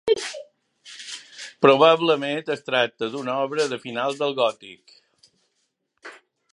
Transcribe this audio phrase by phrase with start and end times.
[1.65, 4.99] Probablement es tracta d'una obra de finals del gòtic.